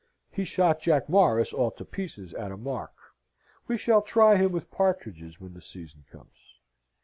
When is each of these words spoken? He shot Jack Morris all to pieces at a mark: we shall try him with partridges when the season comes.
He 0.31 0.45
shot 0.45 0.79
Jack 0.81 1.09
Morris 1.09 1.53
all 1.53 1.69
to 1.73 1.85
pieces 1.85 2.33
at 2.33 2.51
a 2.51 2.57
mark: 2.57 2.95
we 3.67 3.77
shall 3.77 4.01
try 4.01 4.35
him 4.35 4.51
with 4.51 4.71
partridges 4.71 5.39
when 5.39 5.53
the 5.53 5.61
season 5.61 6.05
comes. 6.11 6.55